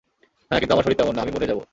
হ্যাঁ, 0.49 0.59
কিন্তু 0.61 0.73
আমার 0.75 0.85
শরীর 0.85 0.99
তেমন 0.99 1.13
না, 1.17 1.21
আমি 1.25 1.31
মরে 1.35 1.49
যাব। 1.51 1.59